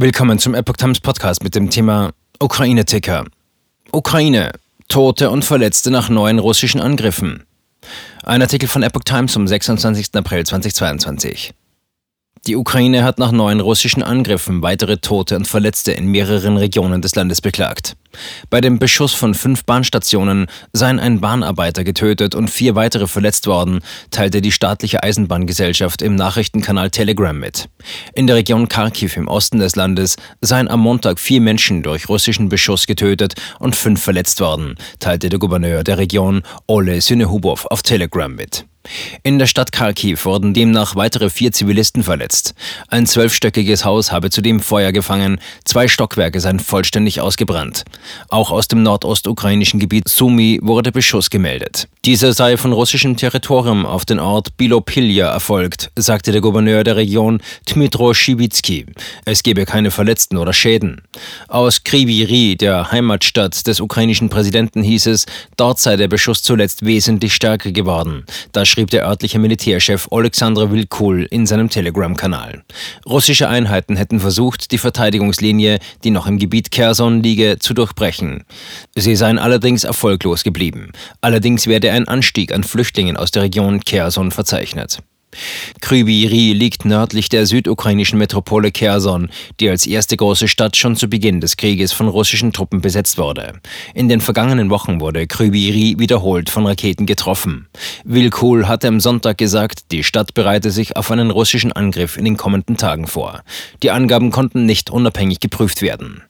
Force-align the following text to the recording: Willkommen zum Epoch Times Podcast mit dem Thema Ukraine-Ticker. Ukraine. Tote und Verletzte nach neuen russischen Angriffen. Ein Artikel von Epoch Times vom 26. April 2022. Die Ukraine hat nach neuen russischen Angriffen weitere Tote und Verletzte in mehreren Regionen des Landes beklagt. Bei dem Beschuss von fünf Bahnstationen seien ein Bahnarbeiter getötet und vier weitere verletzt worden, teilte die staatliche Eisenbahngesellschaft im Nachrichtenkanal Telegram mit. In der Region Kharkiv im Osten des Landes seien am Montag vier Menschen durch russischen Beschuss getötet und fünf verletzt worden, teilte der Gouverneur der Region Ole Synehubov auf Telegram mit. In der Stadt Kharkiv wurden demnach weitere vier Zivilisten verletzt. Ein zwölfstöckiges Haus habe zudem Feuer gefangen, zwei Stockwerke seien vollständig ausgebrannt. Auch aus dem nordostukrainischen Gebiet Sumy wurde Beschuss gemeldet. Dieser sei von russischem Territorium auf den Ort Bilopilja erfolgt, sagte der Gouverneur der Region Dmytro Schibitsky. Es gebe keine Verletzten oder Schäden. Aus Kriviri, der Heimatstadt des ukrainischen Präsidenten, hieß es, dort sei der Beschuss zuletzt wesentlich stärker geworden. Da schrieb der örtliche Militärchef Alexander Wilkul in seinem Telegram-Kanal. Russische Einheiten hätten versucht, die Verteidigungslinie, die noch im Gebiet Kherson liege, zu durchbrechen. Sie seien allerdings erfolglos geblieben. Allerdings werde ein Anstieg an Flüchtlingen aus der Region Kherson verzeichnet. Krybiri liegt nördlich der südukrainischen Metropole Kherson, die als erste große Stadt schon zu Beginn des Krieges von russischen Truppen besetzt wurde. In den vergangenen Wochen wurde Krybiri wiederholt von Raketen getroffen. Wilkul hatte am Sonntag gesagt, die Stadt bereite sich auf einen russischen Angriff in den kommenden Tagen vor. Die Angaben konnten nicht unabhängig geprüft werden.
Willkommen 0.00 0.38
zum 0.38 0.54
Epoch 0.54 0.76
Times 0.76 1.00
Podcast 1.00 1.42
mit 1.42 1.56
dem 1.56 1.70
Thema 1.70 2.12
Ukraine-Ticker. 2.38 3.24
Ukraine. 3.90 4.52
Tote 4.86 5.28
und 5.28 5.44
Verletzte 5.44 5.90
nach 5.90 6.08
neuen 6.08 6.38
russischen 6.38 6.80
Angriffen. 6.80 7.42
Ein 8.22 8.40
Artikel 8.40 8.68
von 8.68 8.84
Epoch 8.84 9.02
Times 9.02 9.32
vom 9.32 9.48
26. 9.48 10.14
April 10.14 10.46
2022. 10.46 11.52
Die 12.46 12.54
Ukraine 12.54 13.02
hat 13.02 13.18
nach 13.18 13.32
neuen 13.32 13.58
russischen 13.58 14.04
Angriffen 14.04 14.62
weitere 14.62 14.98
Tote 14.98 15.34
und 15.34 15.48
Verletzte 15.48 15.90
in 15.90 16.06
mehreren 16.06 16.58
Regionen 16.58 17.02
des 17.02 17.16
Landes 17.16 17.40
beklagt. 17.40 17.96
Bei 18.50 18.60
dem 18.60 18.78
Beschuss 18.78 19.14
von 19.14 19.34
fünf 19.34 19.64
Bahnstationen 19.64 20.46
seien 20.72 20.98
ein 20.98 21.20
Bahnarbeiter 21.20 21.84
getötet 21.84 22.34
und 22.34 22.48
vier 22.50 22.74
weitere 22.74 23.06
verletzt 23.06 23.46
worden, 23.46 23.80
teilte 24.10 24.40
die 24.40 24.52
staatliche 24.52 25.02
Eisenbahngesellschaft 25.02 26.02
im 26.02 26.16
Nachrichtenkanal 26.16 26.90
Telegram 26.90 27.38
mit. 27.38 27.68
In 28.14 28.26
der 28.26 28.36
Region 28.36 28.68
Kharkiv 28.68 29.16
im 29.16 29.28
Osten 29.28 29.58
des 29.58 29.76
Landes 29.76 30.16
seien 30.40 30.68
am 30.68 30.80
Montag 30.80 31.18
vier 31.18 31.40
Menschen 31.40 31.82
durch 31.82 32.08
russischen 32.08 32.48
Beschuss 32.48 32.86
getötet 32.86 33.34
und 33.58 33.76
fünf 33.76 34.02
verletzt 34.02 34.40
worden, 34.40 34.76
teilte 34.98 35.28
der 35.28 35.38
Gouverneur 35.38 35.84
der 35.84 35.98
Region 35.98 36.42
Ole 36.66 37.00
Synehubov 37.00 37.66
auf 37.66 37.82
Telegram 37.82 38.34
mit. 38.34 38.64
In 39.22 39.38
der 39.38 39.46
Stadt 39.46 39.72
Kharkiv 39.72 40.24
wurden 40.24 40.54
demnach 40.54 40.96
weitere 40.96 41.30
vier 41.30 41.52
Zivilisten 41.52 42.02
verletzt. 42.02 42.54
Ein 42.88 43.06
zwölfstöckiges 43.06 43.84
Haus 43.84 44.12
habe 44.12 44.30
zudem 44.30 44.60
Feuer 44.60 44.92
gefangen, 44.92 45.40
zwei 45.64 45.88
Stockwerke 45.88 46.40
seien 46.40 46.60
vollständig 46.60 47.20
ausgebrannt. 47.20 47.84
Auch 48.28 48.50
aus 48.50 48.68
dem 48.68 48.82
nordostukrainischen 48.82 49.80
Gebiet 49.80 50.08
Sumy 50.08 50.58
wurde 50.62 50.92
Beschuss 50.92 51.30
gemeldet. 51.30 51.88
Dieser 52.04 52.32
sei 52.32 52.56
von 52.56 52.72
russischem 52.72 53.16
Territorium 53.16 53.84
auf 53.86 54.04
den 54.04 54.18
Ort 54.18 54.56
Bilopilja 54.56 55.28
erfolgt, 55.30 55.90
sagte 55.96 56.32
der 56.32 56.40
Gouverneur 56.40 56.84
der 56.84 56.96
Region 56.96 57.40
Dmytro 57.68 58.14
Schibitsky. 58.14 58.86
Es 59.24 59.42
gebe 59.42 59.64
keine 59.64 59.90
Verletzten 59.90 60.36
oder 60.36 60.52
Schäden. 60.52 61.02
Aus 61.48 61.84
Kriviri, 61.84 62.56
der 62.56 62.90
Heimatstadt 62.92 63.66
des 63.66 63.80
ukrainischen 63.80 64.28
Präsidenten, 64.28 64.82
hieß 64.82 65.06
es, 65.06 65.26
dort 65.56 65.78
sei 65.78 65.96
der 65.96 66.08
Beschuss 66.08 66.42
zuletzt 66.42 66.84
wesentlich 66.84 67.34
stärker 67.34 67.72
geworden. 67.72 68.24
Da 68.52 68.64
schrieb 68.64 68.90
der 68.90 69.06
örtliche 69.06 69.38
Militärchef 69.38 70.08
Alexander 70.10 70.70
Wilkul 70.70 71.26
in 71.30 71.46
seinem 71.46 71.68
Telegram-Kanal. 71.68 72.62
Russische 73.06 73.48
Einheiten 73.48 73.96
hätten 73.96 74.20
versucht, 74.20 74.72
die 74.72 74.78
Verteidigungslinie, 74.78 75.78
die 76.04 76.10
noch 76.10 76.26
im 76.26 76.38
Gebiet 76.38 76.70
Kherson 76.70 77.22
liege, 77.22 77.58
zu 77.58 77.74
durchbrechen. 77.88 78.44
Sie 78.94 79.16
seien 79.16 79.38
allerdings 79.38 79.84
erfolglos 79.84 80.44
geblieben. 80.44 80.92
Allerdings 81.20 81.66
werde 81.66 81.92
ein 81.92 82.08
Anstieg 82.08 82.52
an 82.52 82.64
Flüchtlingen 82.64 83.16
aus 83.16 83.30
der 83.30 83.42
Region 83.44 83.80
Kherson 83.80 84.30
verzeichnet. 84.30 84.98
Krybiri 85.82 86.54
liegt 86.54 86.86
nördlich 86.86 87.28
der 87.28 87.44
südukrainischen 87.44 88.18
Metropole 88.18 88.72
Kherson, 88.72 89.28
die 89.60 89.68
als 89.68 89.86
erste 89.86 90.16
große 90.16 90.48
Stadt 90.48 90.74
schon 90.74 90.96
zu 90.96 91.06
Beginn 91.06 91.42
des 91.42 91.58
Krieges 91.58 91.92
von 91.92 92.08
russischen 92.08 92.54
Truppen 92.54 92.80
besetzt 92.80 93.18
wurde. 93.18 93.60
In 93.92 94.08
den 94.08 94.22
vergangenen 94.22 94.70
Wochen 94.70 95.00
wurde 95.00 95.26
Krybiri 95.26 95.96
wiederholt 95.98 96.48
von 96.48 96.66
Raketen 96.66 97.04
getroffen. 97.04 97.68
Wilkul 98.04 98.68
hatte 98.68 98.88
am 98.88 99.00
Sonntag 99.00 99.36
gesagt, 99.36 99.92
die 99.92 100.02
Stadt 100.02 100.32
bereite 100.32 100.70
sich 100.70 100.96
auf 100.96 101.10
einen 101.10 101.30
russischen 101.30 101.72
Angriff 101.72 102.16
in 102.16 102.24
den 102.24 102.38
kommenden 102.38 102.78
Tagen 102.78 103.06
vor. 103.06 103.42
Die 103.82 103.90
Angaben 103.90 104.30
konnten 104.30 104.64
nicht 104.64 104.88
unabhängig 104.88 105.40
geprüft 105.40 105.82
werden. 105.82 106.22